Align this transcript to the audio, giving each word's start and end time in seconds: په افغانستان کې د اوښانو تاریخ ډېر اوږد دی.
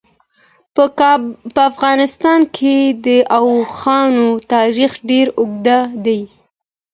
په 1.53 1.61
افغانستان 1.71 2.41
کې 2.55 2.75
د 3.05 3.07
اوښانو 3.39 4.27
تاریخ 4.53 4.91
ډېر 5.09 5.27
اوږد 5.39 5.67
دی. 6.05 6.21